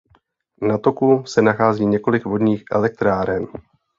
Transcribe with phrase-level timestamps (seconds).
[0.61, 3.47] Na toku se nachází několik vodních elektráren.